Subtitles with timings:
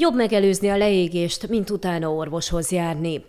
[0.00, 3.24] Jobb megelőzni a leégést, mint utána orvoshoz járni.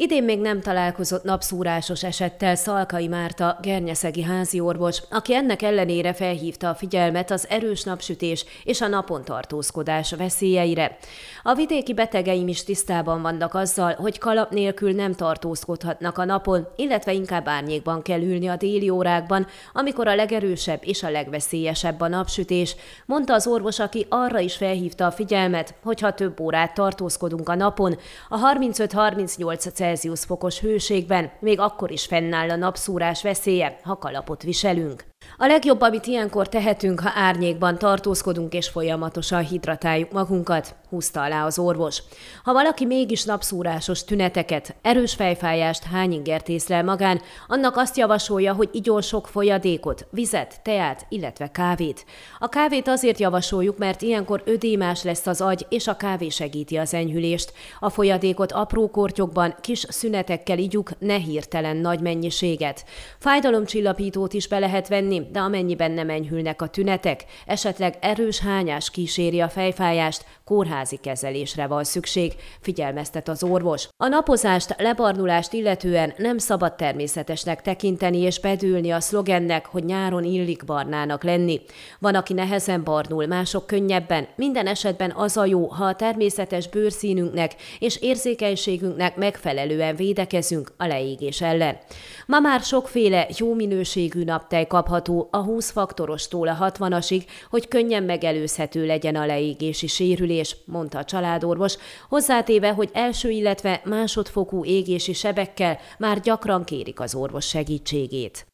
[0.00, 6.68] Idén még nem találkozott napszúrásos esettel Szalkai Márta, gernyeszegi házi orvos, aki ennek ellenére felhívta
[6.68, 10.96] a figyelmet az erős napsütés és a napon tartózkodás veszélyeire.
[11.42, 17.12] A vidéki betegeim is tisztában vannak azzal, hogy kalap nélkül nem tartózkodhatnak a napon, illetve
[17.12, 22.76] inkább árnyékban kell ülni a déli órákban, amikor a legerősebb és a legveszélyesebb a napsütés,
[23.06, 27.54] mondta az orvos, aki arra is felhívta a figyelmet, hogy ha több órát tartózkodunk a
[27.54, 29.56] napon, a 35-38
[29.88, 35.07] Celsius fokos hőségben még akkor is fennáll a napszúrás veszélye, ha kalapot viselünk.
[35.36, 41.58] A legjobb, amit ilyenkor tehetünk, ha árnyékban tartózkodunk és folyamatosan hidratáljuk magunkat, húzta alá az
[41.58, 42.02] orvos.
[42.44, 49.00] Ha valaki mégis napszúrásos tüneteket, erős fejfájást, hányingert észlel magán, annak azt javasolja, hogy igyon
[49.00, 52.04] sok folyadékot, vizet, teát, illetve kávét.
[52.38, 56.94] A kávét azért javasoljuk, mert ilyenkor ödémás lesz az agy, és a kávé segíti az
[56.94, 57.52] enyhülést.
[57.80, 62.84] A folyadékot apró kortyokban, kis szünetekkel igyuk, ne hirtelen nagy mennyiséget.
[63.18, 69.40] Fájdalomcsillapítót is be lehet venni, de amennyiben nem enyhülnek a tünetek, esetleg erős hányás kíséri
[69.40, 73.88] a fejfájást, kórházi kezelésre van szükség, figyelmeztet az orvos.
[73.96, 80.64] A napozást, lebarnulást illetően nem szabad természetesnek tekinteni és bedülni a szlogennek, hogy nyáron illik
[80.64, 81.60] barnának lenni.
[81.98, 84.26] Van, aki nehezen barnul, mások könnyebben.
[84.36, 91.40] Minden esetben az a jó, ha a természetes bőrszínünknek és érzékenységünknek megfelelően védekezünk a leégés
[91.40, 91.78] ellen.
[92.26, 98.02] Ma már sokféle jó minőségű naptej kapható kapható a 20 faktorostól a 60-asig, hogy könnyen
[98.02, 101.74] megelőzhető legyen a leégési sérülés, mondta a családorvos,
[102.08, 108.46] hozzátéve, hogy első, illetve másodfokú égési sebekkel már gyakran kérik az orvos segítségét.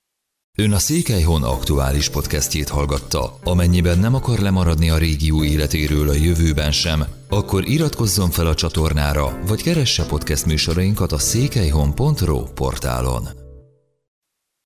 [0.56, 3.38] Ön a Székelyhon aktuális podcastjét hallgatta.
[3.44, 9.38] Amennyiben nem akar lemaradni a régió életéről a jövőben sem, akkor iratkozzon fel a csatornára,
[9.46, 13.43] vagy keresse podcast műsorainkat a székelyhon.pro portálon.